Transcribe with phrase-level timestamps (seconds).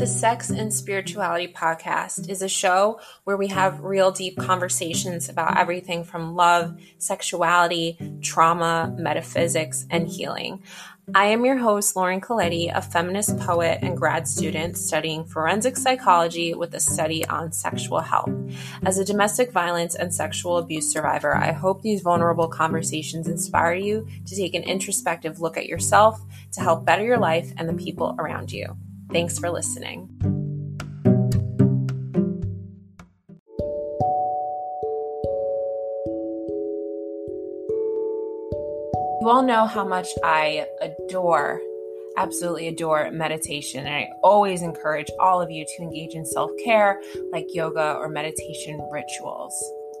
[0.00, 5.58] The Sex and Spirituality Podcast is a show where we have real deep conversations about
[5.58, 10.62] everything from love, sexuality, trauma, metaphysics, and healing.
[11.14, 16.54] I am your host, Lauren Colletti, a feminist poet and grad student studying forensic psychology
[16.54, 18.30] with a study on sexual health.
[18.82, 24.08] As a domestic violence and sexual abuse survivor, I hope these vulnerable conversations inspire you
[24.24, 28.16] to take an introspective look at yourself to help better your life and the people
[28.18, 28.78] around you.
[29.12, 30.08] Thanks for listening.
[39.20, 41.60] You all know how much I adore,
[42.16, 43.84] absolutely adore meditation.
[43.84, 47.02] And I always encourage all of you to engage in self care
[47.32, 49.52] like yoga or meditation rituals.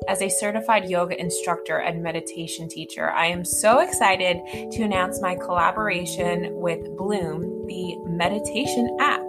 [0.08, 4.38] As a certified yoga instructor and meditation teacher, I am so excited
[4.72, 9.22] to announce my collaboration with Bloom, the meditation app.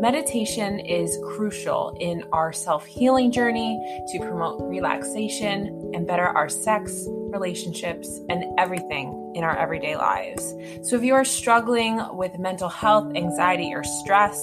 [0.00, 3.76] Meditation is crucial in our self healing journey
[4.12, 10.54] to promote relaxation and better our sex, relationships, and everything in our everyday lives.
[10.84, 14.38] So, if you are struggling with mental health, anxiety, or stress,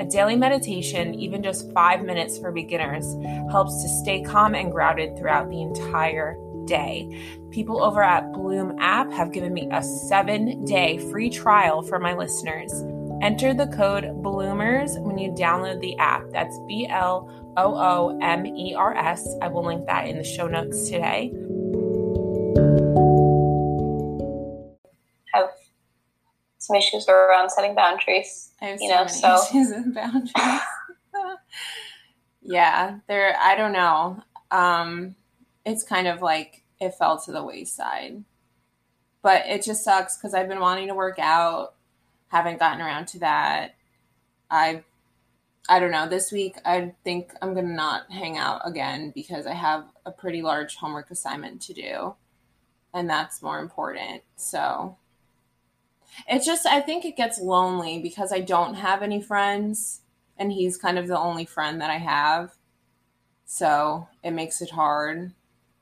[0.00, 3.06] a daily meditation, even just five minutes for beginners,
[3.52, 6.36] helps to stay calm and grounded throughout the entire
[6.66, 7.38] day.
[7.52, 12.12] People over at Bloom app have given me a seven day free trial for my
[12.12, 12.72] listeners.
[13.22, 16.22] Enter the code Bloomers when you download the app.
[16.32, 19.26] That's B L O O M E R S.
[19.40, 21.32] I will link that in the show notes today.
[25.32, 25.50] Have
[26.58, 28.52] some issues around setting boundaries.
[28.60, 30.32] I have You know, so so- issues and boundaries.
[32.42, 33.36] yeah, there.
[33.40, 34.22] I don't know.
[34.50, 35.16] Um,
[35.64, 38.24] it's kind of like it fell to the wayside,
[39.22, 41.75] but it just sucks because I've been wanting to work out,
[42.28, 43.74] haven't gotten around to that.
[44.50, 44.82] I,
[45.68, 46.08] I don't know.
[46.08, 50.42] This week, I think I'm gonna not hang out again because I have a pretty
[50.42, 52.14] large homework assignment to do,
[52.94, 54.22] and that's more important.
[54.36, 54.96] So
[56.28, 60.00] it's just I think it gets lonely because I don't have any friends
[60.38, 62.54] and he's kind of the only friend that I have.
[63.44, 65.32] So it makes it hard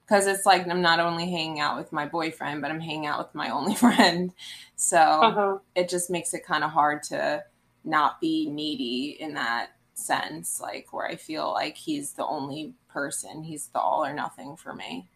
[0.06, 3.18] because it's like I'm not only hanging out with my boyfriend, but I'm hanging out
[3.18, 4.32] with my only friend.
[4.76, 5.60] So Mhm.
[5.74, 7.44] it just makes it kind of hard to
[7.84, 13.42] not be needy in that sense, like where I feel like he's the only person,
[13.44, 15.08] he's the all or nothing for me.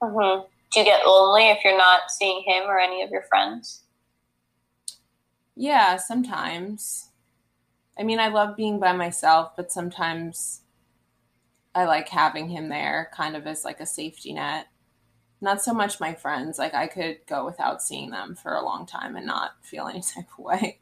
[0.00, 0.48] Mhm.
[0.70, 3.82] Do you get lonely if you're not seeing him or any of your friends?
[5.56, 7.10] Yeah, sometimes.
[7.98, 10.62] I mean, I love being by myself, but sometimes
[11.74, 14.66] I like having him there kind of as like a safety net.
[15.40, 16.58] Not so much my friends.
[16.58, 20.00] Like I could go without seeing them for a long time and not feel any
[20.14, 20.78] type of way.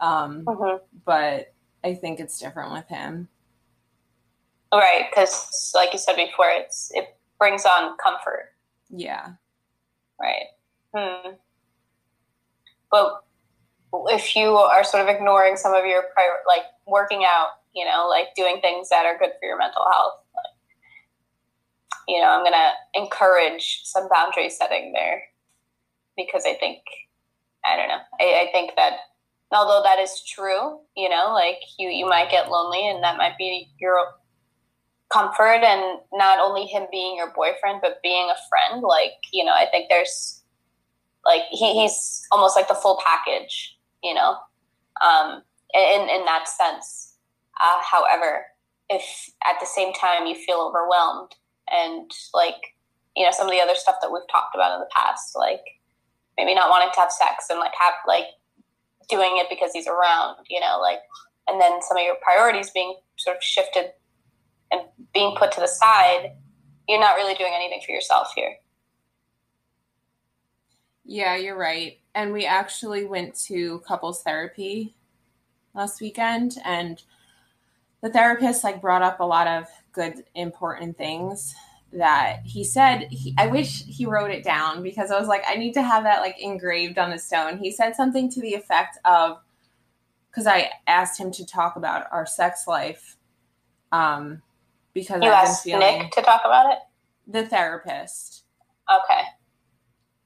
[0.00, 0.80] Um, Mhm.
[1.04, 1.52] but
[1.84, 3.28] I think it's different with him.
[4.72, 8.54] Right, because like you said before, it's it brings on comfort.
[8.88, 9.32] Yeah.
[10.18, 10.46] Right.
[10.96, 11.32] Hmm.
[12.90, 13.22] But
[14.08, 18.06] if you are sort of ignoring some of your prior, like working out, you know,
[18.08, 20.14] like doing things that are good for your mental health,
[22.08, 25.22] you know, I'm gonna encourage some boundary setting there
[26.16, 26.78] because I think,
[27.64, 28.94] I don't know, I, I think that
[29.52, 33.38] although that is true, you know, like you you might get lonely and that might
[33.38, 33.96] be your
[35.12, 39.52] comfort and not only him being your boyfriend but being a friend like you know
[39.52, 40.42] i think there's
[41.26, 44.36] like he, he's almost like the full package you know
[45.04, 45.42] um
[45.74, 47.16] in in that sense.
[47.60, 48.44] Uh, however
[48.88, 51.34] if at the same time you feel overwhelmed
[51.72, 52.76] and like
[53.16, 55.60] you know some of the other stuff that we've talked about in the past like
[56.36, 58.26] maybe not wanting to have sex and like have like
[59.08, 61.00] doing it because he's around you know like
[61.48, 63.92] and then some of your priorities being sort of shifted
[64.70, 64.82] and
[65.12, 66.32] being put to the side,
[66.88, 68.56] you're not really doing anything for yourself here.
[71.04, 71.98] Yeah, you're right.
[72.14, 74.94] And we actually went to couples therapy
[75.74, 77.02] last weekend and
[78.02, 81.54] the therapist like brought up a lot of good important things
[81.92, 85.56] that he said he, I wish he wrote it down because I was like I
[85.56, 87.58] need to have that like engraved on a stone.
[87.58, 89.38] He said something to the effect of
[90.34, 93.16] cuz I asked him to talk about our sex life
[93.92, 94.42] um
[94.94, 96.78] because You I've been asked feeling Nick to talk about it?
[97.26, 98.44] the therapist
[98.90, 99.22] Okay.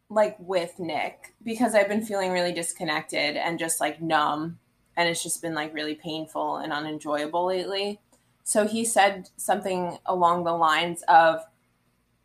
[0.09, 4.59] like with Nick because I've been feeling really disconnected and just like numb
[4.97, 8.01] and it's just been like really painful and unenjoyable lately.
[8.45, 11.41] So he said something along the lines of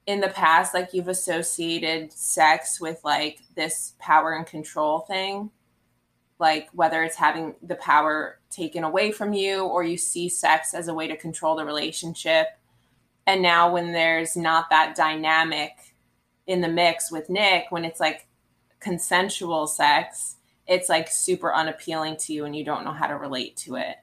[0.07, 5.51] in the past like you've associated sex with like this power and control thing
[6.41, 10.87] like whether it's having the power taken away from you or you see sex as
[10.87, 12.47] a way to control the relationship.
[13.27, 15.71] And now when there's not that dynamic
[16.47, 18.27] in the mix with Nick, when it's like
[18.79, 20.37] consensual sex,
[20.67, 23.97] it's like super unappealing to you and you don't know how to relate to it.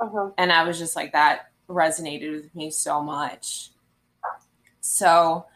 [0.00, 0.30] Uh-huh.
[0.38, 3.70] And I was just like, that resonated with me so much.
[4.86, 5.46] So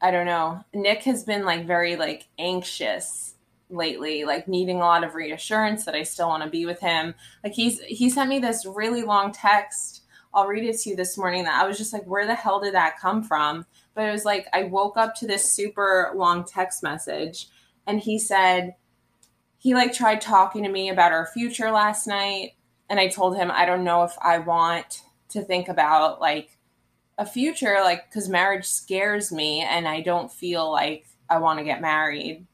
[0.00, 0.64] I don't know.
[0.74, 3.34] Nick has been like very like anxious
[3.70, 7.14] lately, like needing a lot of reassurance that I still want to be with him.
[7.42, 10.02] Like he's he sent me this really long text.
[10.34, 12.60] I'll read it to you this morning that I was just like, where the hell
[12.60, 13.64] did that come from?
[13.94, 17.46] But it was like I woke up to this super long text message
[17.86, 18.74] and he said
[19.56, 22.54] he like tried talking to me about our future last night
[22.90, 26.53] and I told him I don't know if I want to think about like
[27.16, 31.64] a future like cuz marriage scares me and I don't feel like I want to
[31.64, 32.46] get married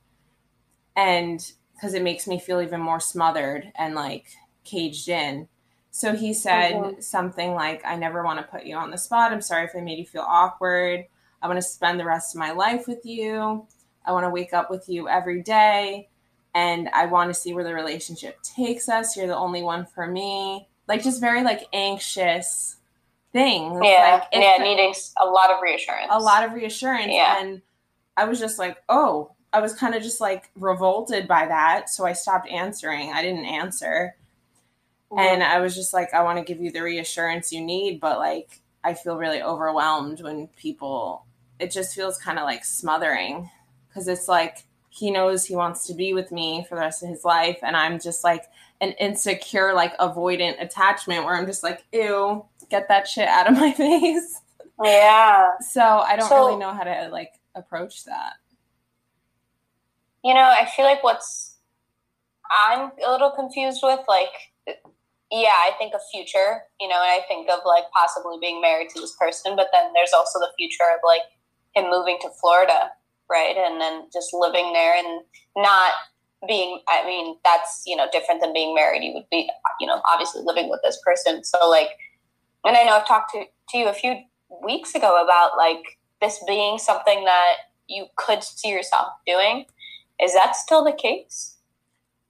[0.97, 4.27] and because it makes me feel even more smothered and like
[4.65, 5.49] caged in.
[5.91, 7.01] So he said mm-hmm.
[7.01, 9.33] something like, I never want to put you on the spot.
[9.33, 11.07] I'm sorry if I made you feel awkward.
[11.43, 13.67] I want to spend the rest of my life with you.
[14.05, 16.09] I want to wake up with you every day.
[16.55, 19.17] And I want to see where the relationship takes us.
[19.17, 20.69] You're the only one for me.
[20.87, 22.77] Like, just very like anxious
[23.33, 23.81] things.
[23.83, 24.21] Yeah.
[24.21, 24.63] Like, yeah.
[24.63, 26.09] Needing a lot of reassurance.
[26.11, 27.13] A lot of reassurance.
[27.13, 27.41] Yeah.
[27.41, 27.63] And
[28.17, 31.91] I was just like, oh, I was kind of just like revolted by that.
[31.91, 33.13] So I stopped answering.
[33.13, 34.15] I didn't answer.
[35.11, 35.19] Mm-hmm.
[35.19, 38.19] And I was just like, I want to give you the reassurance you need, but
[38.19, 41.25] like, I feel really overwhelmed when people,
[41.59, 43.51] it just feels kind of like smothering
[43.89, 47.09] because it's like he knows he wants to be with me for the rest of
[47.09, 47.59] his life.
[47.63, 48.45] And I'm just like
[48.81, 53.59] an insecure, like avoidant attachment where I'm just like, ew, get that shit out of
[53.59, 54.41] my face.
[54.83, 55.59] Yeah.
[55.61, 58.35] So I don't so, really know how to like approach that.
[60.25, 61.51] You know, I feel like what's
[62.51, 64.33] I'm a little confused with, like,
[65.31, 68.89] yeah, I think of future, you know, and I think of like possibly being married
[68.91, 71.23] to this person, but then there's also the future of like
[71.75, 72.91] him moving to Florida,
[73.31, 73.55] right?
[73.57, 75.23] And then just living there and
[75.57, 75.93] not
[76.49, 79.05] being, I mean, that's, you know, different than being married.
[79.05, 81.45] You would be, you know, obviously living with this person.
[81.45, 81.91] So, like,
[82.65, 84.15] and I know I've talked to, to you a few
[84.63, 87.55] weeks ago about like this being something that
[87.89, 89.67] you could see yourself doing
[90.23, 91.57] is that still the case?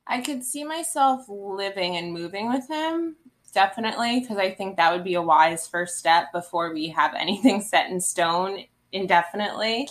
[0.06, 3.16] I could see myself living and moving with him,
[3.52, 7.60] definitely, because I think that would be a wise first step before we have anything
[7.60, 9.88] set in stone indefinitely.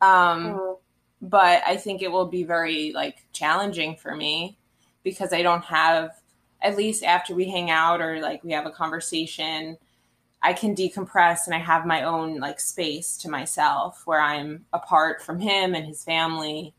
[0.00, 0.72] Um, mm-hmm.
[1.22, 4.58] But I think it will be very like challenging for me
[5.02, 6.10] because I don't have,
[6.64, 9.78] at least after we hang out or like we have a conversation,
[10.42, 15.22] I can decompress and I have my own like space to myself where I'm apart
[15.22, 16.74] from him and his family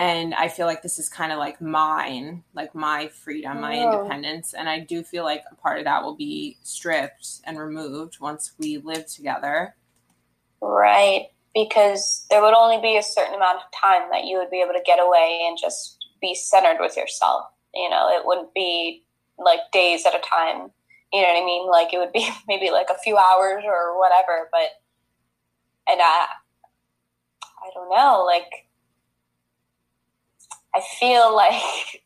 [0.00, 3.92] and I feel like this is kind of like mine, like my freedom, my oh.
[3.92, 8.18] independence, and I do feel like a part of that will be stripped and removed
[8.18, 9.76] once we live together.
[10.62, 14.62] Right, because there would only be a certain amount of time that you would be
[14.62, 17.44] able to get away and just be centered with yourself.
[17.74, 19.04] You know, it wouldn't be
[19.38, 20.70] like days at a time.
[21.12, 21.70] You know what I mean?
[21.70, 24.68] Like it would be maybe like a few hours or whatever, but
[25.88, 26.26] and I
[27.62, 28.68] I don't know, like
[30.74, 32.02] I feel like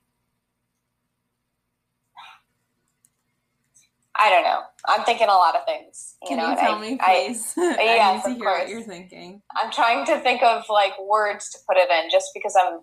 [4.16, 4.60] I don't know.
[4.86, 6.16] I'm thinking a lot of things.
[6.22, 7.52] You Can know, you tell I, me, please?
[7.58, 8.60] I, yes, I need to hear course.
[8.60, 9.42] what you're thinking.
[9.56, 12.80] I'm trying to think of like words to put it in, just because I'm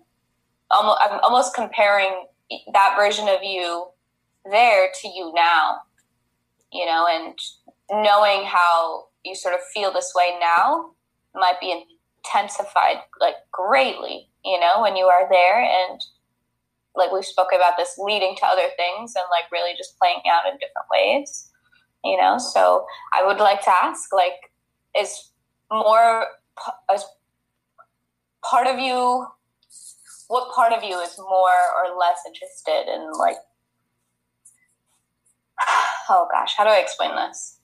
[0.70, 2.26] almost I'm almost comparing
[2.72, 3.86] that version of you
[4.50, 5.78] there to you now.
[6.72, 7.38] You know, and
[7.90, 10.92] knowing how you sort of feel this way now
[11.34, 11.84] might be
[12.24, 16.00] intensified like greatly you know, when you are there and
[16.94, 20.46] like we spoke about this leading to other things and like really just playing out
[20.46, 21.50] in different ways,
[22.04, 22.38] you know.
[22.38, 24.52] So I would like to ask, like,
[24.98, 25.30] is
[25.70, 26.26] more
[26.92, 27.04] as
[28.44, 29.26] part of you,
[30.28, 33.36] what part of you is more or less interested in like,
[36.08, 37.58] oh gosh, how do I explain this?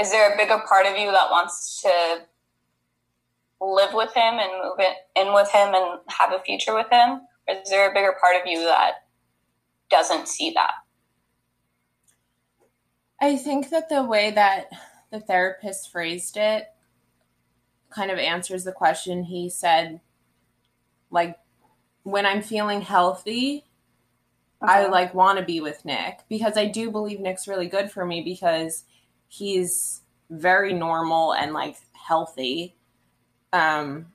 [0.00, 2.22] is there a bigger part of you that wants to
[3.60, 4.78] live with him and move
[5.14, 7.20] in with him and have a future with him?
[7.46, 8.92] Or is there a bigger part of you that
[9.90, 10.72] doesn't see that?
[13.20, 14.70] I think that the way that
[15.10, 16.68] the therapist phrased it
[17.90, 19.24] kind of answers the question.
[19.24, 20.00] He said,
[21.10, 21.38] like,
[22.02, 23.64] when I'm feeling healthy,
[24.62, 24.72] okay.
[24.72, 28.06] I like want to be with Nick because I do believe Nick's really good for
[28.06, 28.84] me because
[29.28, 32.76] he's very normal and like healthy.
[33.52, 34.12] Um,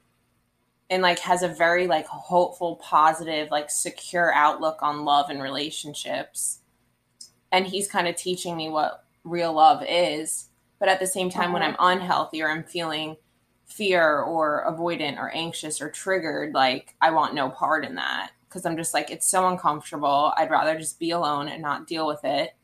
[0.90, 6.60] and like has a very like hopeful, positive, like secure outlook on love and relationships.
[7.52, 10.50] And he's kind of teaching me what real love is.
[10.80, 11.76] But at the same time, when Mhm.
[11.80, 13.18] I'm unhealthy or I'm feeling
[13.66, 18.66] fear or avoidant or anxious or triggered, like I want no part in that because
[18.66, 20.34] I'm just like, it's so uncomfortable.
[20.38, 22.56] I'd rather just be alone and not deal with it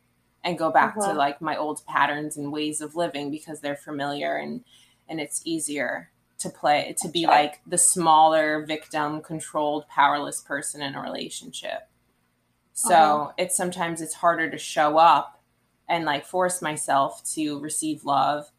[0.43, 1.15] and go back to Mhm.
[1.15, 4.63] like my old patterns and ways of living because they're familiar and
[5.09, 10.95] and it's easier to play to be like the smaller victim controlled powerless person in
[10.95, 11.87] a relationship
[12.73, 13.33] so Mhm.
[13.37, 15.39] it's sometimes it's harder to show up
[15.89, 18.49] and like force myself to receive love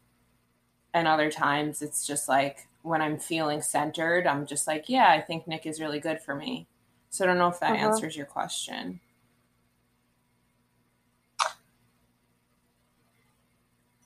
[0.93, 5.19] and other times it's just like when i'm feeling centered i'm just like yeah i
[5.21, 6.67] think nick is really good for me
[7.09, 7.79] so i don't know if that Mhm.
[7.79, 8.99] answers your question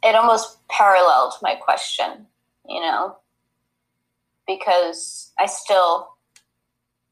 [0.03, 2.27] it almost paralleled my question,
[2.65, 3.17] you know,
[4.45, 6.09] because I still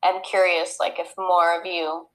[0.04, 2.08] am curious, like, if more of you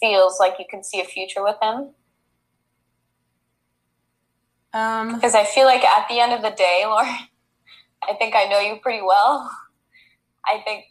[0.00, 1.90] feels like you can see a future with him.
[4.72, 7.08] Um Because I feel like at the end of the day, Lauren,
[8.08, 9.50] I think I know you pretty well.
[10.46, 10.84] I think,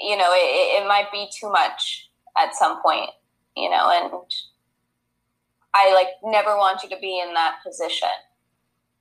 [0.00, 3.10] you know, it, it might be too much at some point,
[3.56, 4.10] you know, and
[5.74, 8.08] I like never want you to be in that position,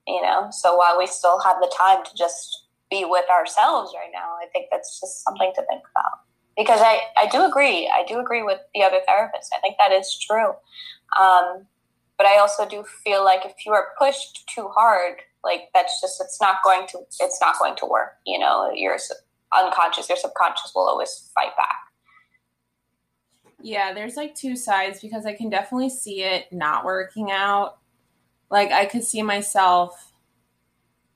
[0.08, 0.48] you know.
[0.52, 4.48] So while we still have the time to just be with ourselves right now, I
[4.52, 6.20] think that's just something to think about.
[6.58, 7.92] Because I, I do agree.
[7.94, 9.52] I do agree with the other therapist.
[9.56, 10.54] I think that is true.
[11.20, 11.66] Um,
[12.24, 16.22] but I also do feel like if you are pushed too hard, like that's just
[16.22, 18.14] it's not going to it's not going to work.
[18.26, 18.98] You know, your
[19.54, 21.76] unconscious, your subconscious will always fight back.
[23.62, 27.80] Yeah, there's like two sides because I can definitely see it not working out.
[28.50, 30.14] Like I could see myself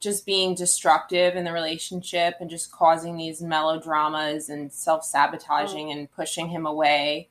[0.02, 5.92] just being destructive in the relationship and just causing these melodramas and self-sabotaging mm.
[5.94, 7.30] and pushing him away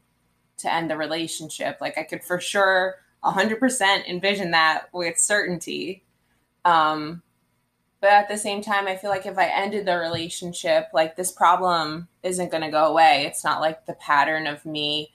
[0.56, 1.76] to end the relationship.
[1.82, 6.04] Like I could for sure 100% envision that with certainty.
[6.64, 7.22] Um
[8.00, 11.32] but at the same time, I feel like if I ended the relationship, like this
[11.32, 13.24] problem isn't going to go away.
[13.26, 15.12] It's not like the pattern of me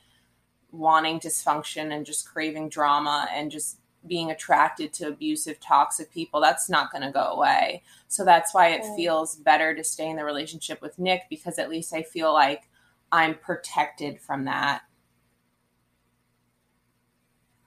[0.72, 3.78] wanting dysfunction and just craving drama and just
[4.08, 6.42] being attracted to abusive, toxic people.
[6.42, 7.84] That's not going to go away.
[8.08, 11.70] So that's why it feels better to stay in the relationship with Nick because at
[11.70, 12.68] least I feel like
[13.12, 14.82] I'm protected from that.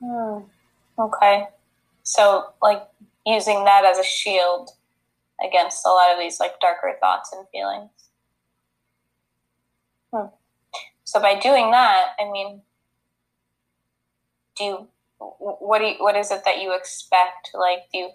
[0.05, 0.39] Hmm.
[0.99, 1.49] Okay.
[2.03, 2.83] So, like,
[3.25, 4.71] using that as a shield
[5.43, 7.91] against a lot of these, like, darker thoughts and feelings.
[10.13, 10.27] Hmm.
[11.05, 12.61] So, by doing that, I mean,
[14.59, 17.51] do you, what do you, what is it that you expect?
[17.55, 18.11] Like, do you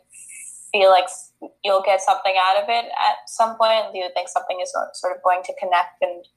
[0.71, 1.09] feel like
[1.63, 3.91] you'll get something out of it at some point?
[3.91, 6.27] Do you think something is sort of going to connect and,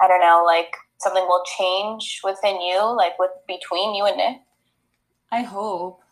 [0.00, 4.36] I don't know, like, something will change within you, like, with between you and Nick?
[5.30, 6.02] I hope.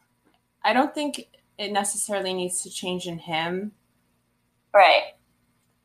[0.64, 1.28] I don't think
[1.59, 3.73] it necessarily needs to change in him.
[4.75, 5.12] Right.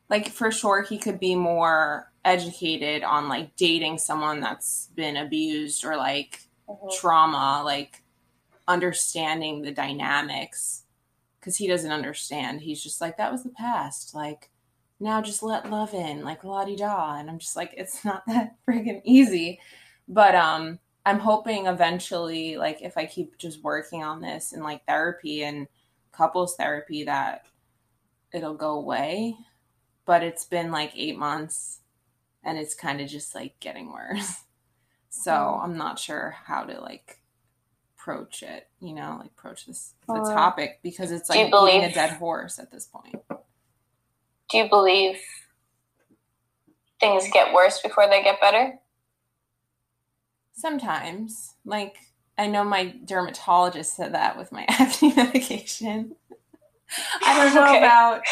[0.08, 5.84] Like for sure he could be more educated on like dating someone that's been abused
[5.84, 6.96] or like Mhm.
[6.98, 8.02] trauma, like
[8.68, 10.84] understanding the dynamics
[11.40, 12.62] cuz he doesn't understand.
[12.62, 14.14] He's just like that was the past.
[14.14, 14.50] Like
[15.00, 17.16] now just let love in, like la di da.
[17.18, 19.60] And I'm just like it's not that friggin' easy.
[20.08, 24.84] But um I'm hoping eventually, like if I keep just working on this and like
[24.86, 25.68] therapy and
[26.12, 27.44] couples therapy, that
[28.32, 29.36] it'll go away.
[30.06, 31.80] But it's been like eight months
[32.44, 34.42] and it's kind of just like getting worse.
[35.10, 35.64] So Mm.
[35.64, 37.20] I'm not sure how to like
[37.98, 42.12] approach it, you know, like approach this the topic because it's like being a dead
[42.12, 43.16] horse at this point.
[44.50, 45.20] Do you believe
[47.00, 48.74] things get worse before they get better?
[50.54, 51.96] Sometimes, like
[52.38, 56.16] I know my dermatologist said that with my acne medication.
[57.24, 57.78] I don't know Okay.
[57.78, 58.22] about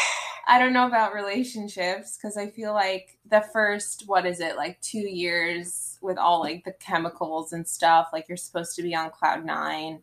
[0.47, 4.81] I don't know about relationships because I feel like the first what is it like
[4.81, 9.11] 2 years with all like the chemicals and stuff like you're supposed to be on
[9.11, 10.01] cloud 9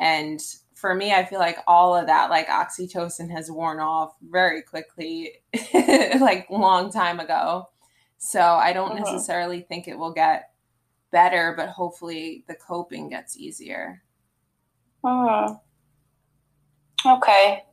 [0.00, 0.40] and
[0.74, 5.34] for me I feel like all of that like oxytocin has worn off very quickly
[5.74, 7.70] like long time ago.
[8.18, 9.00] So I don't Mhm.
[9.00, 10.50] necessarily think it will get
[11.12, 14.02] better but hopefully the coping gets easier.
[15.04, 15.54] Hmm.
[17.06, 17.64] Okay.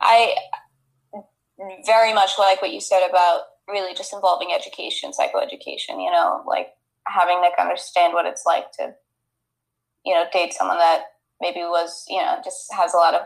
[0.00, 0.36] I
[1.86, 6.68] very much like what you said about really just involving education, psychoeducation, you know, like
[7.06, 8.94] having Nick understand what it's like to,
[10.04, 11.04] you know, date someone that
[11.40, 13.22] maybe was, you know, just has a lot of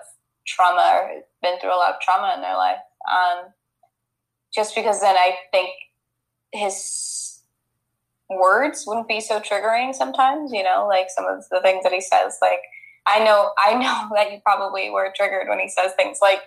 [0.46, 2.78] trauma or been through a lot of trauma in their life.
[3.10, 3.52] Um,
[4.54, 5.70] just because then I think
[6.52, 7.42] his
[8.30, 12.00] words wouldn't be so triggering sometimes, you know, like some of the things that he
[12.00, 12.60] says, like,
[13.06, 16.40] I know, I know that you probably were triggered when he says things like,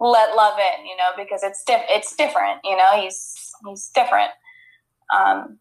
[0.00, 4.30] let love in, you know, because it's diff- it's different, you know, he's, he's different.
[5.16, 5.58] Um,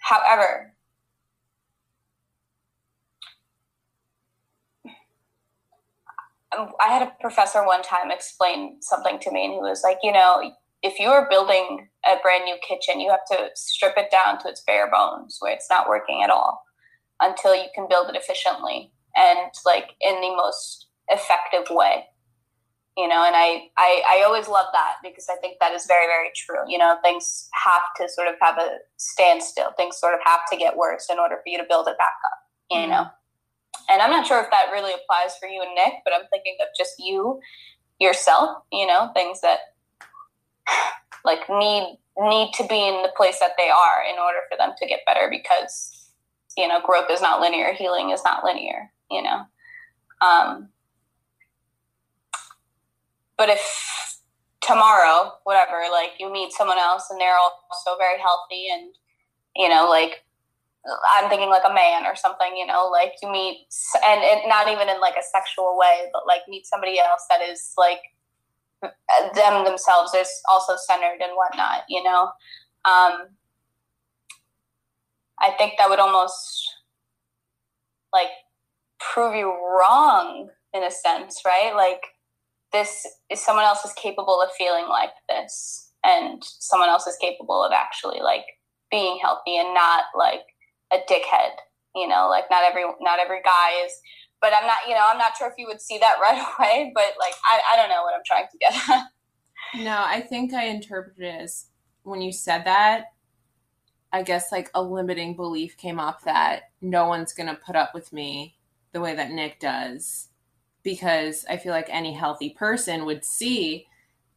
[0.00, 0.73] however,
[6.80, 10.12] I had a professor one time explain something to me, and he was like, you
[10.12, 14.40] know, if you are building a brand new kitchen, you have to strip it down
[14.40, 16.62] to its bare bones, where it's not working at all,
[17.20, 22.04] until you can build it efficiently and like in the most effective way.
[22.96, 26.06] You know, and I, I, I always love that because I think that is very,
[26.06, 26.62] very true.
[26.68, 29.72] You know, things have to sort of have a standstill.
[29.76, 32.14] Things sort of have to get worse in order for you to build it back
[32.24, 32.38] up.
[32.70, 32.90] You mm-hmm.
[32.90, 33.06] know
[33.90, 36.56] and I'm not sure if that really applies for you and Nick, but I'm thinking
[36.60, 37.40] of just you
[38.00, 39.58] yourself, you know, things that
[41.24, 44.72] like need need to be in the place that they are in order for them
[44.78, 46.10] to get better because
[46.56, 49.44] you know growth is not linear healing is not linear you know.
[50.20, 50.68] Um,
[53.36, 54.18] but if
[54.60, 58.94] tomorrow whatever like you meet someone else and they're also very healthy and
[59.54, 60.23] you know like
[61.16, 63.66] I'm thinking like a man or something, you know, like you meet,
[64.06, 67.40] and it, not even in like a sexual way, but like meet somebody else that
[67.40, 68.00] is like
[69.34, 72.24] them themselves is also centered and whatnot, you know.
[72.84, 73.28] Um,
[75.40, 76.70] I think that would almost
[78.12, 78.28] like
[79.00, 81.72] prove you wrong in a sense, right?
[81.74, 82.02] Like
[82.72, 87.64] this is someone else is capable of feeling like this, and someone else is capable
[87.64, 88.44] of actually like
[88.90, 90.42] being healthy and not like
[90.94, 91.56] a dickhead.
[91.94, 93.92] You know, like not every not every guy is.
[94.40, 96.92] But I'm not, you know, I'm not sure if you would see that right away.
[96.94, 99.06] But like, I, I don't know what I'm trying to get at.
[99.76, 101.66] No, I think I interpreted it as
[102.04, 103.06] when you said that.
[104.12, 108.12] I guess like a limiting belief came up that no one's gonna put up with
[108.12, 108.56] me
[108.92, 110.28] the way that Nick does
[110.84, 113.88] because I feel like any healthy person would see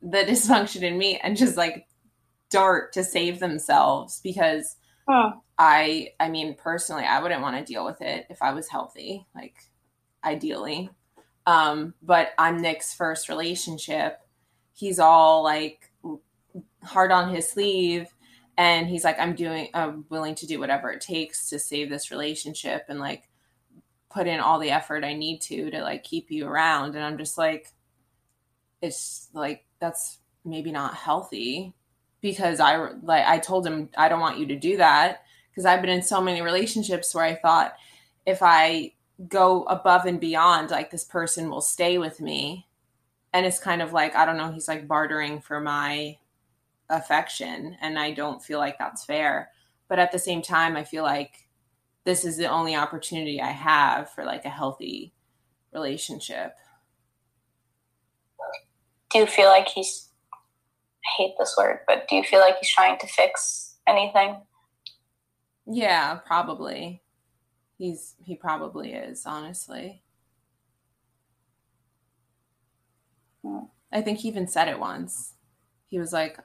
[0.01, 1.85] the dysfunction in me and just like
[2.49, 5.33] dart to save themselves because huh.
[5.57, 9.25] I I mean personally I wouldn't want to deal with it if I was healthy,
[9.35, 9.55] like
[10.23, 10.89] ideally.
[11.45, 14.19] Um, but I'm Nick's first relationship.
[14.73, 15.91] He's all like
[16.83, 18.07] hard on his sleeve
[18.57, 22.11] and he's like I'm doing I'm willing to do whatever it takes to save this
[22.11, 23.29] relationship and like
[24.09, 27.17] put in all the effort I need to to like keep you around and I'm
[27.17, 27.67] just like
[28.81, 31.73] it's like that's maybe not healthy
[32.31, 35.81] because I like I told him I don't want you to do that because I've
[35.81, 37.73] been in so many relationships where I thought
[38.25, 38.93] if I
[39.27, 42.67] go above and beyond, like this person will stay with me.
[43.33, 46.17] And it's kind of like, I don't know, he's like bartering for my
[46.89, 47.77] affection.
[47.81, 49.49] And I don't feel like that's fair.
[49.87, 51.47] But at the same time, I feel like
[52.03, 55.13] this is the only opportunity I have for like a healthy
[55.73, 56.55] relationship.
[59.09, 60.06] Do you feel like he's,
[61.17, 64.41] hate this word, but do you feel like he's trying to fix anything?
[65.65, 67.01] Yeah, probably.
[67.77, 70.01] He's he probably is, honestly.
[73.91, 75.33] I think he even said it once.
[75.85, 76.37] He was like,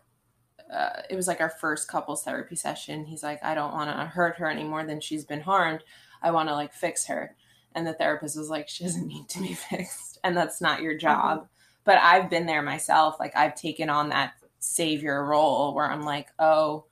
[0.72, 3.04] uh, it was like our first couples therapy session.
[3.04, 5.82] He's like, I don't want to hurt her any more than she's been harmed.
[6.22, 7.36] I want to like fix her.
[7.74, 10.18] And the therapist was like, she doesn't need to be fixed.
[10.24, 11.38] And that's not your job.
[11.38, 11.46] Mm-hmm.
[11.84, 13.16] But I've been there myself.
[13.18, 16.84] Like, I've taken on that savior role where I'm like, oh,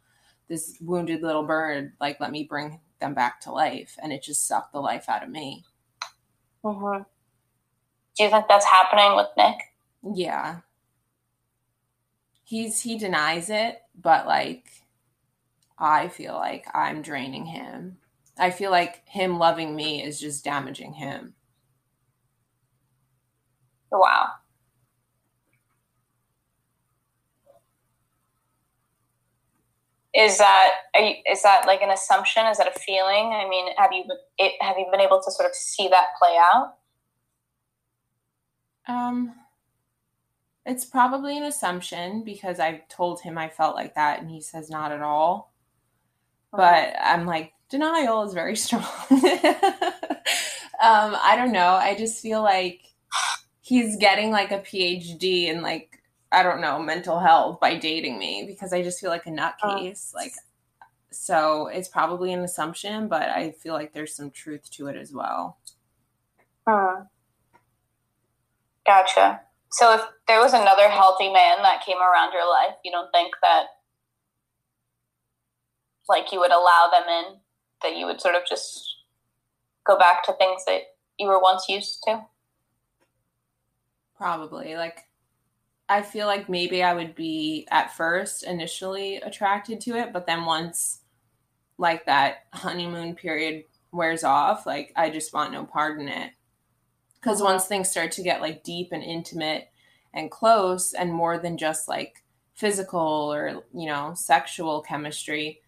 [0.49, 3.97] this wounded little bird like let me bring them back to life.
[4.03, 5.65] And it just sucked the life out of me.
[6.63, 7.05] Mm-hmm.
[8.17, 9.57] do you think that's happening with nick?
[10.15, 10.59] Yeah.
[12.45, 14.67] He's he denies it but like
[15.79, 17.97] i feel like i'm draining him.
[18.39, 21.35] I feel like him loving me is just damaging him.
[23.93, 24.31] Wow
[30.15, 32.47] is that you, is that like an assumption?
[32.47, 33.33] Is that a feeling?
[33.33, 34.05] I mean have you
[34.39, 36.75] it, have you been able to sort of see that play out?
[38.89, 39.35] Um
[40.67, 44.69] it's probably an assumption because i told him i felt like that and he says
[44.69, 45.53] not at all.
[46.53, 48.85] But i'm like denial is very strong.
[50.83, 51.75] Um i don't know.
[51.75, 52.81] I just feel like
[53.61, 56.00] he's getting like a phd in like
[56.33, 60.13] I don't know, mental health by dating me because I just feel like a nutcase.
[60.15, 60.19] Oh.
[60.19, 60.33] Like,
[61.11, 65.13] so it's probably an assumption, but I feel like there's some truth to it as
[65.13, 65.59] well.
[66.67, 67.03] Uh,
[68.87, 69.41] Gotcha.
[69.71, 73.35] So if there was another healthy man that came around your life, you don't think
[73.43, 73.67] that
[76.09, 77.25] like you would allow them in,
[77.83, 78.97] that you would sort of just
[79.87, 80.83] go back to things that
[81.19, 82.25] you were once used to?
[84.17, 84.75] Probably.
[84.75, 85.05] Like
[85.91, 90.45] I feel like maybe I would be at first initially attracted to it, but then
[90.45, 91.01] once
[91.79, 96.31] like that honeymoon period wears off, like I just want no part in it.
[97.17, 97.53] Because uh-huh.
[97.53, 99.69] once things start to get like deep and intimate
[100.15, 102.23] and close and more than just like
[102.55, 105.61] physical or, you know, sexual chemistry,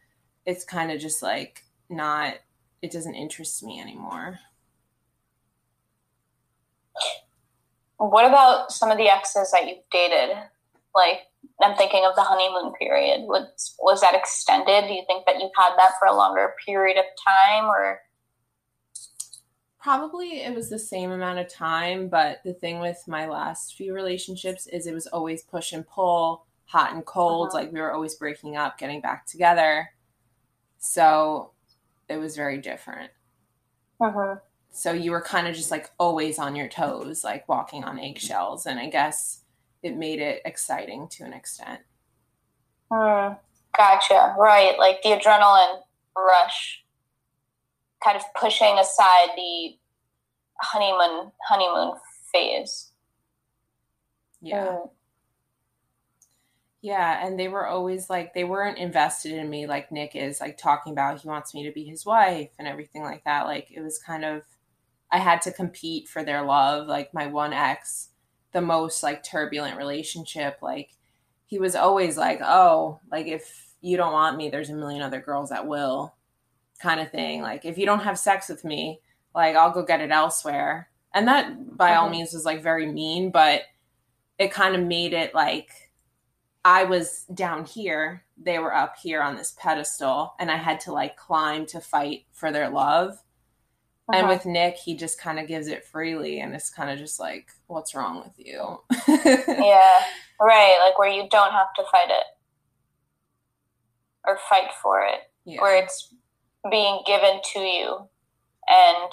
[0.46, 2.34] it's kind of just like not,
[2.80, 4.38] it doesn't interest me anymore.
[8.02, 10.36] What about some of the exes that you've dated?
[10.92, 11.20] Like,
[11.62, 13.20] I'm thinking of the honeymoon period.
[13.22, 14.88] Was was that extended?
[14.88, 18.00] Do you think that you've had that for a longer period of time, or
[19.80, 23.92] Probably it was the same amount of time, but the thing with my last few
[23.94, 27.48] relationships is it was always push and pull, hot and cold.
[27.48, 27.58] Uh-huh.
[27.58, 29.90] Like we were always breaking up, getting back together.
[30.78, 31.50] So
[32.08, 33.10] it was very different.
[34.00, 34.36] Uh-huh.
[34.72, 38.66] So you were kind of just like always on your toes, like walking on eggshells.
[38.66, 39.42] And I guess
[39.82, 41.80] it made it exciting to an extent.
[42.90, 43.34] Hmm.
[43.76, 44.34] Gotcha.
[44.38, 44.78] Right.
[44.78, 45.80] Like the adrenaline
[46.16, 46.84] rush
[48.02, 49.76] kind of pushing aside the
[50.60, 51.94] honeymoon honeymoon
[52.32, 52.90] phase.
[54.40, 54.66] Yeah.
[54.66, 54.90] Mm.
[56.84, 60.58] Yeah, and they were always like they weren't invested in me like Nick is like
[60.58, 63.46] talking about he wants me to be his wife and everything like that.
[63.46, 64.42] Like it was kind of
[65.12, 66.88] I had to compete for their love.
[66.88, 68.08] Like my one ex,
[68.52, 70.96] the most like turbulent relationship, like
[71.46, 75.20] he was always like, "Oh, like if you don't want me, there's a million other
[75.20, 76.14] girls that will."
[76.82, 77.40] kind of thing.
[77.40, 79.00] Like if you don't have sex with me,
[79.34, 80.90] like I'll go get it elsewhere.
[81.14, 82.12] And that by all mm-hmm.
[82.12, 83.62] means was like very mean, but
[84.38, 85.70] it kind of made it like
[86.64, 90.92] I was down here, they were up here on this pedestal, and I had to
[90.92, 93.18] like climb to fight for their love.
[94.08, 94.18] Uh-huh.
[94.18, 97.20] And with Nick, he just kind of gives it freely, and it's kind of just
[97.20, 98.78] like, what's wrong with you?
[99.08, 100.04] yeah,
[100.40, 100.78] right.
[100.84, 102.24] Like where you don't have to fight it
[104.26, 105.60] or fight for it, yeah.
[105.60, 106.12] where it's
[106.70, 108.08] being given to you.
[108.68, 109.12] And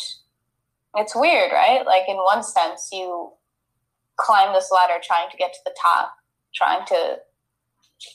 [0.96, 1.86] it's weird, right?
[1.86, 3.32] Like, in one sense, you
[4.18, 6.14] climb this ladder trying to get to the top,
[6.54, 7.18] trying to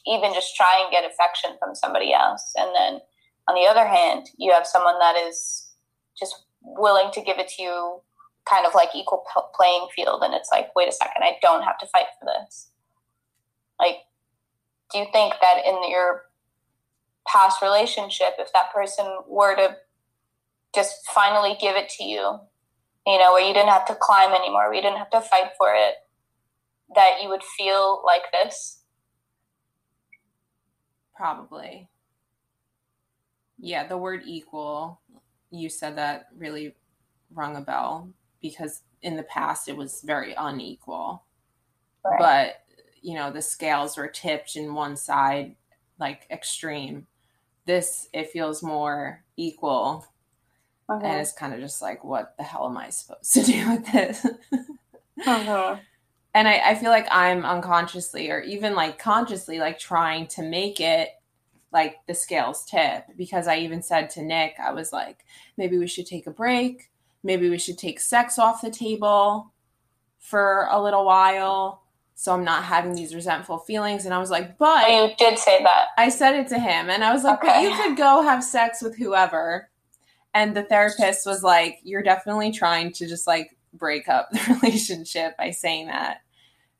[0.06, 2.52] even just try and get affection from somebody else.
[2.56, 3.00] And then
[3.48, 5.68] on the other hand, you have someone that is
[6.18, 8.00] just willing to give it to you
[8.48, 9.24] kind of like equal
[9.54, 10.22] playing field.
[10.22, 12.70] And it's like, wait a second, I don't have to fight for this.
[13.78, 13.98] Like,
[14.92, 16.22] do you think that in your
[17.26, 19.76] past relationship if that person were to
[20.74, 22.38] just finally give it to you
[23.06, 25.50] you know where you didn't have to climb anymore where you didn't have to fight
[25.56, 25.94] for it
[26.94, 28.82] that you would feel like this
[31.16, 31.88] probably
[33.58, 35.00] yeah the word equal
[35.58, 36.74] you said that really
[37.32, 38.08] rung a bell
[38.40, 41.24] because in the past it was very unequal
[42.04, 42.18] right.
[42.18, 45.54] but you know the scales were tipped in one side
[45.98, 47.06] like extreme
[47.66, 50.06] this it feels more equal
[50.90, 51.06] okay.
[51.06, 53.92] and it's kind of just like what the hell am i supposed to do with
[53.92, 54.26] this
[55.26, 55.76] uh-huh.
[56.34, 60.80] and I, I feel like i'm unconsciously or even like consciously like trying to make
[60.80, 61.10] it
[61.74, 65.26] like the scales tip because i even said to nick i was like
[65.58, 66.90] maybe we should take a break
[67.22, 69.52] maybe we should take sex off the table
[70.18, 71.84] for a little while
[72.14, 74.04] so I'm not having these resentful feelings.
[74.04, 75.88] And I was like, but oh, you did say that.
[75.98, 77.48] I said it to him, and I was like, okay.
[77.48, 79.68] but you could go have sex with whoever.
[80.32, 85.36] And the therapist was like, you're definitely trying to just like break up the relationship
[85.36, 86.18] by saying that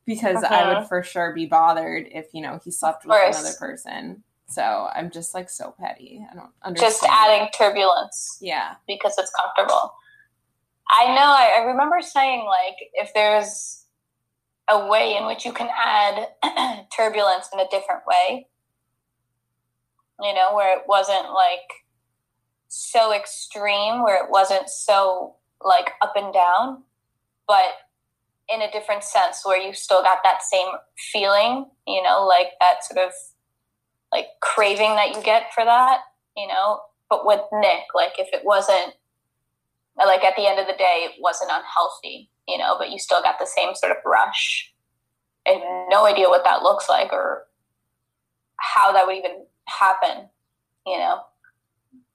[0.05, 0.53] because uh-huh.
[0.53, 0.87] I would uh-huh.
[0.87, 4.23] for sure be bothered if you know he slept with another person.
[4.47, 6.25] So I'm just like so petty.
[6.31, 6.91] I don't understand.
[6.91, 8.37] Just adding turbulence.
[8.41, 8.75] Yeah.
[8.87, 9.93] Because it's comfortable.
[10.89, 11.21] I know.
[11.21, 13.85] I, I remember saying like if there's
[14.69, 16.27] a way in which you can add
[16.95, 18.47] turbulence in a different way.
[20.21, 21.85] You know, where it wasn't like
[22.67, 26.83] so extreme, where it wasn't so like up and down,
[27.47, 27.63] but
[28.47, 30.67] in a different sense where you still got that same
[31.11, 33.11] feeling, you know, like that sort of
[34.15, 35.99] like craving that you get for that,
[36.37, 36.79] you know.
[37.09, 38.93] But with Nick, like if it wasn't
[39.97, 43.21] like at the end of the day, it wasn't unhealthy you know, but you still
[43.21, 44.71] got the same sort of rush.
[45.47, 47.43] I have no idea what that looks like or
[48.57, 50.29] how that would even happen,
[50.85, 51.19] you know?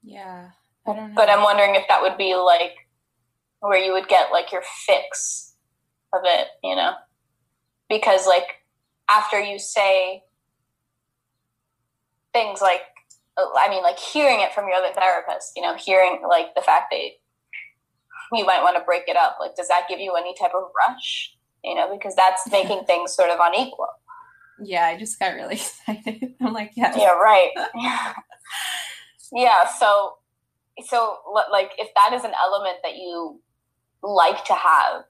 [0.03, 0.49] Yeah.
[0.87, 1.15] I don't know.
[1.15, 2.75] But I'm wondering if that would be like
[3.59, 5.55] where you would get like your fix
[6.13, 6.93] of it, you know,
[7.89, 8.47] because like
[9.09, 10.23] after you say
[12.33, 12.81] things like,
[13.37, 16.87] I mean, like hearing it from your other therapist, you know, hearing like the fact
[16.91, 17.09] that
[18.33, 20.63] you might want to break it up, like, does that give you any type of
[20.87, 21.35] rush?
[21.63, 23.87] You know, because that's making things sort of unequal.
[24.63, 25.55] Yeah, I just got really
[25.87, 26.33] excited.
[26.41, 26.93] I'm like, yeah.
[26.97, 27.51] Yeah, right.
[27.75, 28.13] yeah,
[29.31, 29.67] yeah.
[29.79, 30.15] so
[30.85, 31.17] so
[31.51, 33.39] like if that is an element that you
[34.03, 35.03] like to have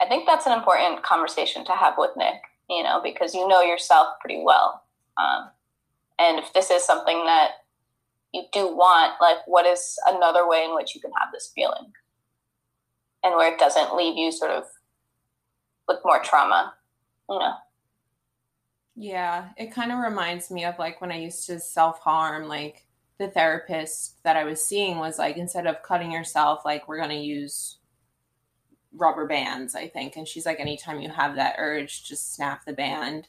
[0.00, 3.62] I think that's an important conversation to have with Nick, you know, because you know
[3.62, 4.82] yourself pretty well.
[5.16, 5.50] Um,
[6.18, 7.50] and if this is something that
[8.32, 11.92] you do want, like, what is another way in which you can have this feeling?
[13.22, 14.64] And where it doesn't leave you sort of
[15.88, 16.74] with more trauma,
[17.28, 17.54] you know?
[18.96, 22.86] Yeah, it kind of reminds me of like when I used to self harm, like
[23.18, 27.10] the therapist that I was seeing was like, instead of cutting yourself, like, we're going
[27.10, 27.78] to use
[28.96, 30.16] rubber bands, I think.
[30.16, 33.28] And she's like, anytime you have that urge, just snap the band.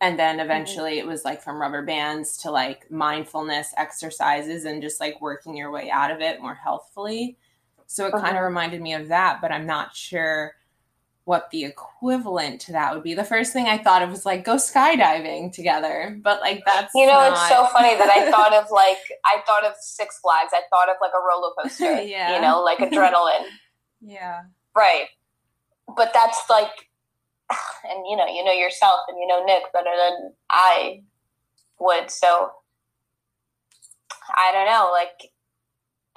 [0.00, 0.44] And then mm-hmm.
[0.44, 1.08] eventually mm-hmm.
[1.08, 5.70] it was like from rubber bands to like mindfulness exercises and just like working your
[5.70, 7.36] way out of it more healthfully.
[7.86, 8.24] So it uh-huh.
[8.24, 10.54] kind of reminded me of that, but I'm not sure
[11.24, 13.14] what the equivalent to that would be.
[13.14, 17.06] The first thing I thought of was like go skydiving together, but like that's you
[17.06, 17.32] know not...
[17.32, 20.88] it's so funny that I thought of like I thought of Six Flags, I thought
[20.88, 23.46] of like a roller coaster, yeah, you know, like adrenaline.
[24.00, 24.40] yeah,
[24.80, 25.06] right.
[25.96, 26.88] But that's like,
[27.88, 31.02] and you know, you know yourself, and you know Nick better than I
[31.78, 32.10] would.
[32.10, 32.50] So
[34.34, 35.30] I don't know, like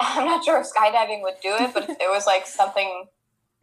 [0.00, 3.06] I'm not sure if skydiving would do it, but if there was like something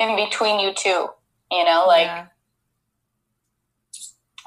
[0.01, 1.07] in between you two
[1.51, 2.25] you know like yeah.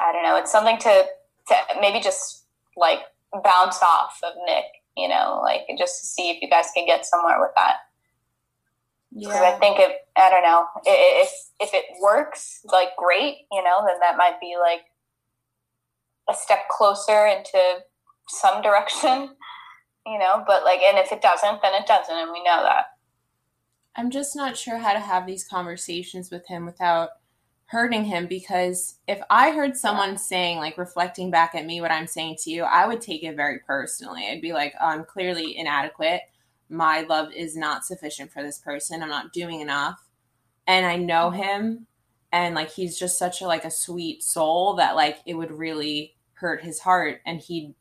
[0.01, 1.05] i don't know it's something to
[1.47, 2.45] to maybe just
[2.77, 3.01] like
[3.45, 4.65] bounce off of nick
[4.97, 7.77] you know like just to see if you guys can get somewhere with that
[9.13, 9.55] because yeah.
[9.55, 13.99] i think if i don't know if if it works like great you know then
[14.01, 14.83] that might be like
[16.29, 17.59] a step closer into
[18.29, 19.31] some direction
[20.07, 22.87] you know but like and if it doesn't then it doesn't and we know that
[23.97, 27.11] I'm just not sure how to have these conversations with him without
[27.67, 32.07] hurting him because if I heard someone saying, like, reflecting back at me what I'm
[32.07, 34.27] saying to you, I would take it very personally.
[34.29, 36.23] I'd be like, oh, I'm clearly inadequate.
[36.69, 39.03] My love is not sufficient for this person.
[39.03, 40.04] I'm not doing enough.
[40.67, 41.43] And I know mm-hmm.
[41.43, 41.87] him
[42.33, 46.17] and like he's just such a like a sweet soul that like it would really
[46.35, 47.75] hurt his heart and he'd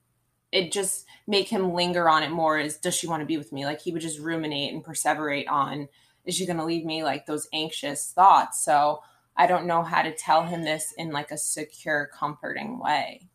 [0.51, 3.51] it just make him linger on it more is does she want to be with
[3.51, 3.65] me?
[3.65, 5.87] Like he would just ruminate and perseverate on
[6.25, 7.03] is she going to leave me?
[7.03, 8.63] Like those anxious thoughts.
[8.63, 9.01] So
[9.35, 13.27] i don't know how to tell him this in like a secure comforting way.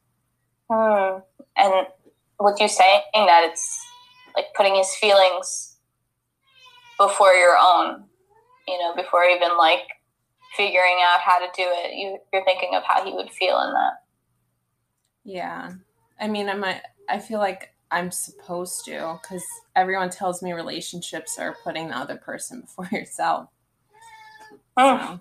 [0.71, 1.21] Hmm.
[1.57, 1.87] and
[2.39, 3.81] with you saying that it's
[4.37, 5.77] like putting his feelings
[6.99, 8.05] before your own
[8.69, 9.87] you know before even like
[10.57, 13.73] figuring out how to do it you, you're thinking of how he would feel in
[13.73, 14.03] that
[15.25, 15.73] yeah
[16.21, 21.39] i mean i'm a, i feel like I'm supposed to because everyone tells me relationships
[21.39, 23.49] are putting the other person before yourself.
[24.77, 24.97] Hmm.
[25.07, 25.21] So.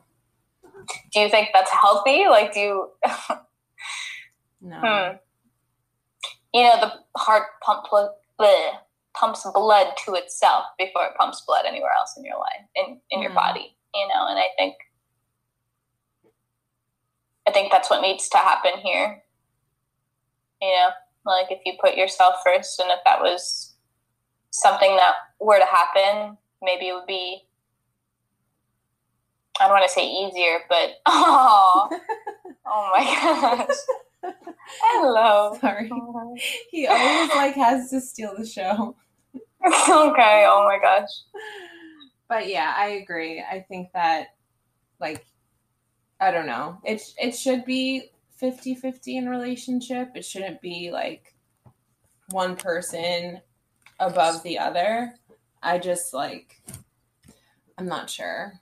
[1.14, 2.26] Do you think that's healthy?
[2.30, 2.90] Like, do you?
[4.62, 4.80] no.
[4.80, 5.16] Hmm.
[6.54, 7.86] You know, the heart pump
[8.40, 8.70] bleh,
[9.20, 13.20] pumps blood to itself before it pumps blood anywhere else in your life, in in
[13.20, 13.24] mm.
[13.24, 13.38] your hmm.
[13.38, 13.76] body.
[13.94, 14.76] You know, and I think,
[17.48, 19.24] I think that's what needs to happen here.
[20.62, 20.90] You know
[21.28, 23.76] like if you put yourself first, and if that was
[24.50, 27.44] something that were to happen, maybe it would be.
[29.60, 31.90] I don't want to say easier, but oh,
[32.66, 34.34] oh my gosh.
[34.82, 35.58] Hello.
[35.60, 35.92] Sorry.
[36.72, 38.96] He always like has to steal the show.
[39.90, 40.46] okay.
[40.48, 41.10] Oh my gosh.
[42.30, 43.42] But yeah, I agree.
[43.42, 44.28] I think that
[45.00, 45.26] like
[46.20, 46.80] I don't know.
[46.84, 50.10] It it should be 50 50 in relationship.
[50.16, 51.34] It shouldn't be like
[52.30, 53.42] one person
[54.00, 55.14] above the other.
[55.62, 56.62] I just like,
[57.78, 58.54] I'm not sure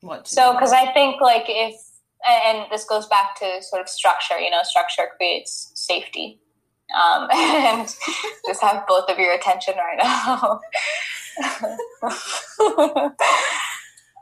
[0.00, 1.74] what So, because I think like if,
[2.28, 6.40] and this goes back to sort of structure, you know, structure creates safety.
[6.94, 7.94] Um, and
[8.46, 10.60] just have both of your attention right now.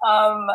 [0.08, 0.48] um,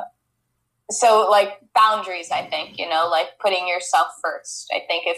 [0.92, 4.72] so like boundaries i think you know like putting yourself first.
[4.74, 5.18] I think if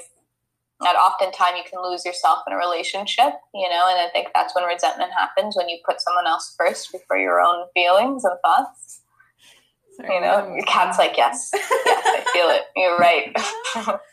[0.86, 4.56] at oftentimes you can lose yourself in a relationship you know and i think that's
[4.56, 9.02] when resentment happens when you put someone else first before your own feelings and thoughts.
[9.96, 11.72] Sorry, you know your cat's like yes yes
[12.06, 12.64] i feel it.
[12.76, 14.00] You're right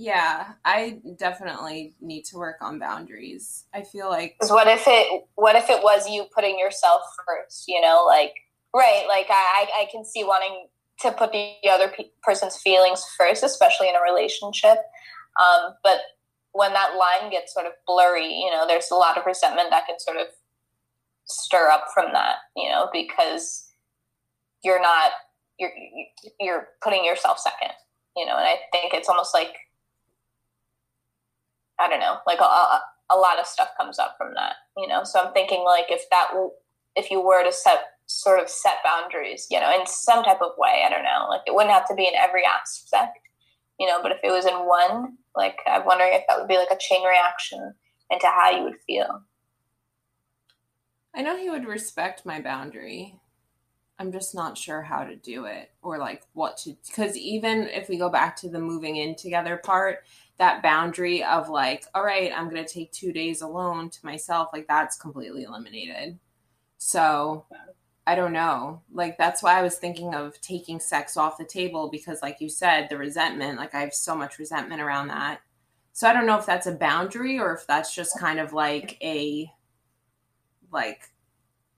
[0.00, 5.56] yeah i definitely need to work on boundaries i feel like what if it what
[5.56, 8.34] if it was you putting yourself first you know like
[8.74, 9.04] right.
[9.08, 10.68] Like I, I can see wanting
[11.00, 14.78] to put the other pe- person's feelings first, especially in a relationship.
[15.40, 16.00] Um, but
[16.52, 19.86] when that line gets sort of blurry, you know, there's a lot of resentment that
[19.86, 20.26] can sort of
[21.26, 23.68] stir up from that, you know, because
[24.62, 25.12] you're not
[25.58, 25.72] you're
[26.38, 27.74] you're putting yourself second,
[28.16, 29.54] you know, and I think it's almost like
[31.80, 35.02] I don't know, like a, a lot of stuff comes up from that, you know.
[35.04, 36.30] So I'm thinking like if that
[36.96, 40.52] if you were to set sort of set boundaries, you know, in some type of
[40.58, 43.18] way, I don't know, like it wouldn't have to be in every aspect,
[43.78, 46.56] you know, but if it was in one, like I'm wondering if that would be
[46.56, 47.74] like a chain reaction
[48.10, 49.22] into how you would feel.
[51.14, 53.16] I know he would respect my boundary.
[53.98, 57.88] I'm just not sure how to do it or like what to because even if
[57.88, 60.04] we go back to the moving in together part,
[60.40, 64.66] that boundary of like, all right, I'm gonna take two days alone to myself, like
[64.66, 66.18] that's completely eliminated.
[66.78, 67.44] So
[68.06, 68.80] I don't know.
[68.90, 72.48] Like that's why I was thinking of taking sex off the table because like you
[72.48, 75.42] said, the resentment, like I have so much resentment around that.
[75.92, 78.96] So I don't know if that's a boundary or if that's just kind of like
[79.02, 79.52] a
[80.72, 81.02] like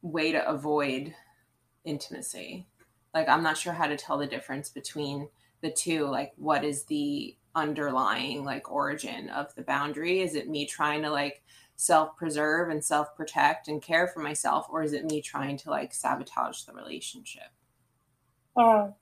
[0.03, 1.12] way to avoid
[1.85, 2.68] intimacy.
[3.12, 5.29] Like I'm not sure how to tell the difference between
[5.62, 6.07] the two.
[6.07, 10.20] Like what is the underlying like origin of the boundary?
[10.20, 11.42] Is it me trying to like
[11.76, 16.62] self-preserve and self-protect and care for myself or is it me trying to like sabotage
[16.62, 17.50] the relationship?
[18.56, 18.94] Mm.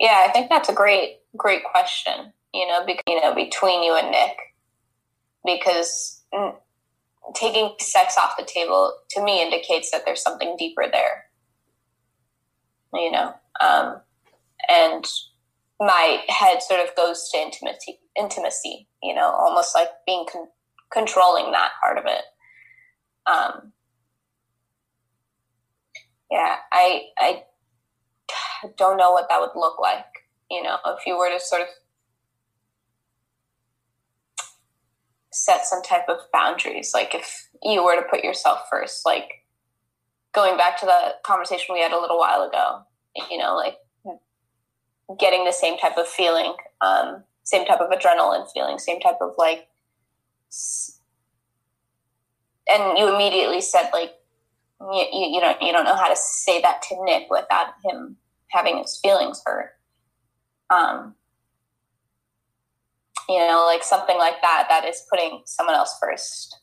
[0.00, 3.94] Yeah, I think that's a great great question, you know, because, you know, between you
[3.94, 4.36] and Nick
[5.44, 6.54] because mm,
[7.34, 11.28] taking sex off the table to me indicates that there's something deeper there
[12.94, 14.00] you know um,
[14.68, 15.04] and
[15.80, 20.48] my head sort of goes to intimacy intimacy you know almost like being con-
[20.92, 22.22] controlling that part of it
[23.26, 23.72] um,
[26.30, 27.42] yeah i i
[28.76, 30.04] don't know what that would look like
[30.50, 31.68] you know if you were to sort of
[35.38, 36.92] set some type of boundaries.
[36.92, 39.28] Like if you were to put yourself first, like
[40.34, 42.80] going back to the conversation we had a little while ago,
[43.30, 43.76] you know, like
[45.18, 49.32] getting the same type of feeling, um, same type of adrenaline feeling, same type of
[49.38, 49.68] like,
[52.68, 54.14] and you immediately said like,
[54.80, 58.16] you, you, you don't you don't know how to say that to Nick without him
[58.48, 59.72] having his feelings hurt.
[60.70, 61.14] Um,
[63.28, 66.60] you know like something like that that is putting someone else first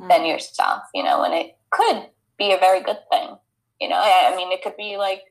[0.00, 0.08] mm.
[0.08, 2.06] than yourself you know and it could
[2.38, 3.36] be a very good thing
[3.80, 5.22] you know i, I mean it could be like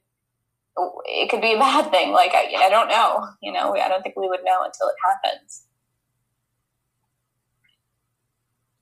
[1.06, 2.12] it could be a bad thing.
[2.12, 4.96] Like I, I don't know you know i don't think we would know until it
[5.06, 5.64] happens.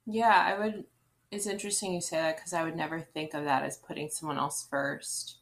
[0.06, 0.86] Yeah i would
[1.32, 4.38] it's interesting you say that because i would never think of that as putting someone
[4.38, 5.38] else first.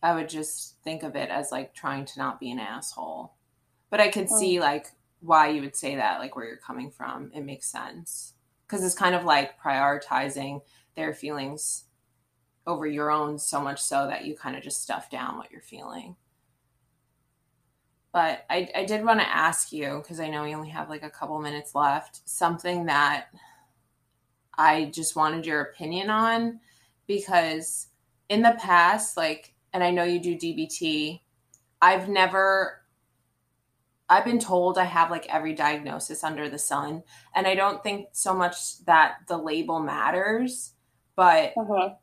[0.00, 3.34] I would just think of it as like trying to not be an asshole.
[3.90, 4.38] But i could mm.
[4.38, 4.86] see like
[5.20, 7.30] why you would say that, like where you're coming from.
[7.34, 8.34] It makes sense.
[8.66, 10.60] Because it's kind of like prioritizing
[10.94, 11.84] their feelings
[12.68, 15.60] over your own so much so that you kind of just stuff down what you're
[15.60, 16.14] feeling.
[18.12, 21.02] But I, I did want to ask you, because I know we only have like
[21.02, 23.28] a couple minutes left, something that
[24.56, 26.60] I just wanted your opinion on
[27.06, 27.88] because
[28.28, 31.20] in the past, like, and I know you do DBT,
[31.80, 32.82] I've never
[34.10, 37.02] I've been told I have like every diagnosis under the sun.
[37.34, 40.72] And I don't think so much that the label matters,
[41.14, 41.94] but mm-hmm.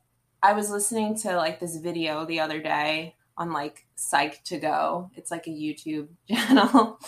[0.45, 5.09] I was listening to like this video the other day on like Psych2Go.
[5.15, 6.99] It's like a YouTube channel.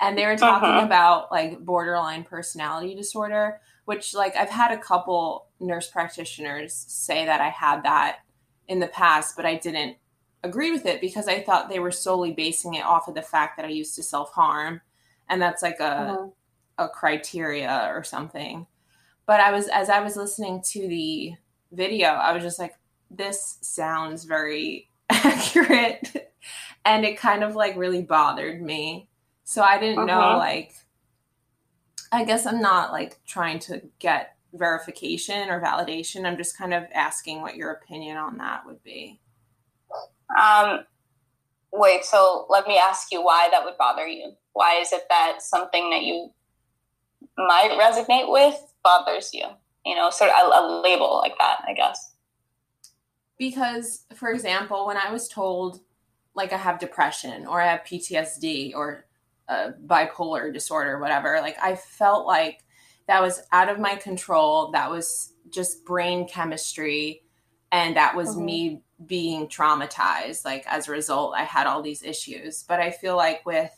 [0.00, 0.86] and they were talking uh-huh.
[0.86, 7.42] about like borderline personality disorder, which like I've had a couple nurse practitioners say that
[7.42, 8.20] I had that
[8.66, 9.98] in the past, but I didn't
[10.42, 13.58] agree with it because I thought they were solely basing it off of the fact
[13.58, 14.80] that I used to self harm,
[15.28, 16.26] and that's like a uh-huh.
[16.78, 18.66] a criteria or something.
[19.26, 21.34] But I was as I was listening to the
[21.72, 22.74] video, I was just like,
[23.10, 26.32] this sounds very accurate,
[26.84, 29.08] and it kind of like really bothered me.
[29.44, 30.32] So I didn't uh-huh.
[30.32, 30.72] know like.
[32.12, 36.24] I guess I'm not like trying to get verification or validation.
[36.24, 39.20] I'm just kind of asking what your opinion on that would be.
[40.40, 40.80] Um,
[41.72, 44.32] wait, so let me ask you why that would bother you.
[44.52, 46.30] Why is it that something that you
[47.36, 49.46] might resonate with bothers you?
[49.84, 52.14] You know, sort of a, a label like that, I guess.
[53.38, 55.80] Because, for example, when I was told,
[56.34, 59.06] like, I have depression or I have PTSD or
[59.48, 62.64] a bipolar disorder, whatever, like, I felt like
[63.06, 64.70] that was out of my control.
[64.72, 67.22] That was just brain chemistry.
[67.70, 68.44] And that was mm-hmm.
[68.44, 73.14] me being traumatized like as a result i had all these issues but i feel
[73.14, 73.70] like with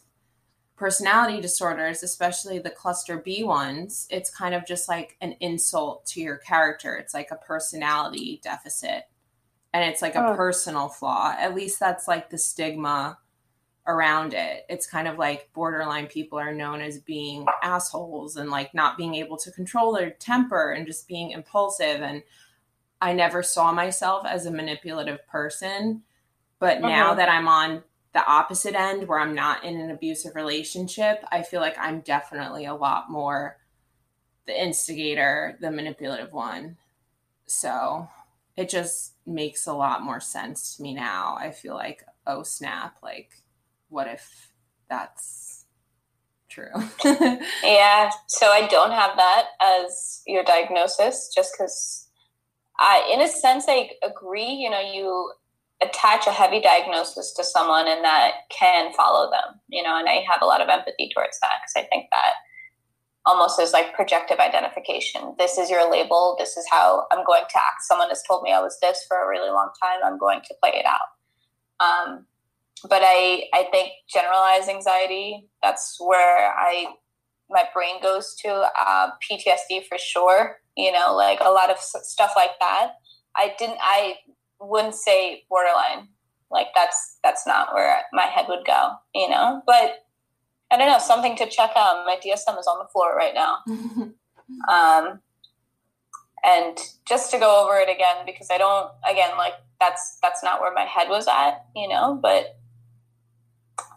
[0.77, 6.21] personality disorders especially the cluster b ones it's kind of just like an insult to
[6.21, 9.05] your character it's like a personality deficit
[9.79, 10.37] and it's like a oh.
[10.37, 13.19] personal flaw at least that's like the stigma
[13.87, 18.75] around it it's kind of like borderline people are known as being assholes and like
[18.75, 22.23] not being able to control their temper and just being impulsive and
[23.01, 26.03] I never saw myself as a manipulative person.
[26.59, 27.15] But now uh-huh.
[27.17, 31.61] that I'm on the opposite end where I'm not in an abusive relationship, I feel
[31.61, 33.59] like I'm definitely a lot more
[34.47, 36.79] the instigator, the manipulative one.
[37.47, 38.09] So
[38.59, 41.37] it just makes a lot more sense to me now.
[41.39, 43.31] I feel like, oh snap, like
[43.89, 44.51] what if
[44.91, 45.65] that's
[46.49, 46.73] true?
[47.63, 48.11] yeah.
[48.27, 52.09] So I don't have that as your diagnosis just because
[52.81, 54.51] I, in a sense, I agree.
[54.51, 55.33] You know, you
[55.81, 60.25] attach a heavy diagnosis to someone and that can follow them, you know, and I
[60.29, 62.33] have a lot of empathy towards that because I think that
[63.29, 65.35] almost as like projective identification.
[65.39, 66.35] This is your label.
[66.39, 67.83] This is how I'm going to act.
[67.83, 70.01] Someone has told me I was this for a really long time.
[70.05, 70.99] I'm going to play it out.
[71.81, 72.27] Um,
[72.89, 76.87] but I, I think generalized anxiety, that's where I,
[77.51, 78.49] my brain goes to
[78.79, 82.93] uh, PTSD for sure you know, like a lot of stuff like that.
[83.37, 84.15] I didn't, I
[84.61, 86.09] wouldn't say borderline.
[86.51, 90.07] Like that's, that's not where my head would go, you know, but
[90.71, 92.05] I don't know, something to check out.
[92.05, 93.59] My DSM is on the floor right now.
[94.69, 95.21] um,
[96.45, 100.61] and just to go over it again, because I don't, again, like that's, that's not
[100.61, 102.59] where my head was at, you know, but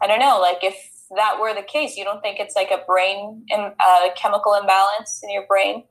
[0.02, 0.76] I don't know, like if
[1.16, 5.22] that were the case, you don't think it's like a brain, a uh, chemical imbalance
[5.24, 5.84] in your brain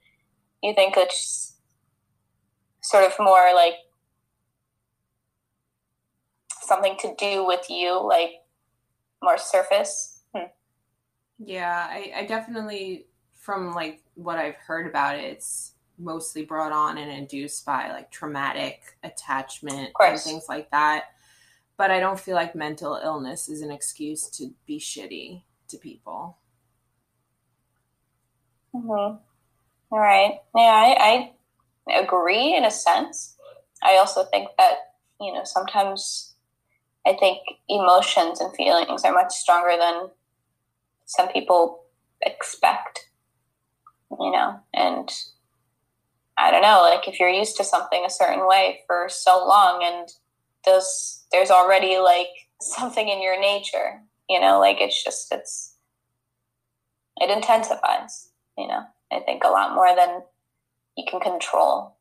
[0.62, 1.56] you think it's
[2.82, 3.74] sort of more like
[6.62, 8.32] something to do with you, like
[9.22, 10.19] more surface?
[11.42, 16.98] Yeah, I, I definitely, from like what I've heard about it, it's mostly brought on
[16.98, 21.04] and induced by like traumatic attachment and things like that.
[21.76, 26.36] But I don't feel like mental illness is an excuse to be shitty to people.
[28.74, 29.16] Mm-hmm.
[29.92, 30.40] All right.
[30.54, 31.32] Yeah, I,
[31.88, 33.36] I agree in a sense.
[33.82, 34.74] I also think that,
[35.20, 36.34] you know, sometimes
[37.06, 37.38] I think
[37.68, 40.10] emotions and feelings are much stronger than
[41.10, 41.82] some people
[42.22, 43.10] expect,
[44.12, 45.10] you know, and
[46.38, 49.82] I don't know, like if you're used to something a certain way for so long
[49.82, 50.08] and
[50.64, 52.28] those, there's already like
[52.60, 55.74] something in your nature, you know, like it's just, it's,
[57.16, 58.82] it intensifies, you know.
[59.12, 60.22] I think a lot more than
[60.96, 61.96] you can control.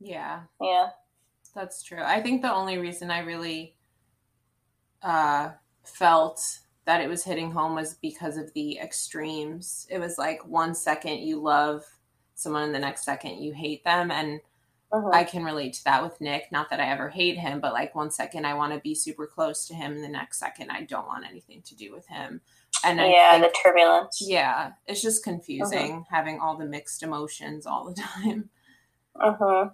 [0.00, 0.40] Yeah.
[0.60, 0.88] Yeah.
[1.54, 2.02] That's true.
[2.02, 3.76] I think the only reason I really
[5.00, 5.50] uh,
[5.84, 9.86] felt that it was hitting home was because of the extremes.
[9.90, 11.84] It was like one second you love
[12.34, 14.10] someone and the next second you hate them.
[14.10, 14.40] And
[14.90, 15.10] uh-huh.
[15.12, 16.50] I can relate to that with Nick.
[16.50, 19.26] Not that I ever hate him, but like one second I want to be super
[19.26, 22.40] close to him, and the next second I don't want anything to do with him
[22.82, 24.24] and yeah, think, the turbulence.
[24.26, 26.04] Yeah, it's just confusing uh-huh.
[26.10, 28.48] having all the mixed emotions all the time.
[29.20, 29.68] Uh-huh.